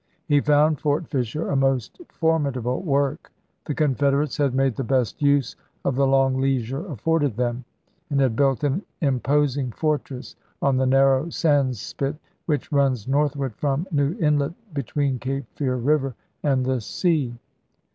[0.25, 3.31] He found Fort Fisher a most formidable work.
[3.65, 7.65] The Confederates had made the best use of the long leisure afforded them,
[8.09, 12.15] and had built an imposing fortress on the narrow sandspit
[12.47, 17.37] which runs northward from New Inlet be tween Cape Fear River and the sea.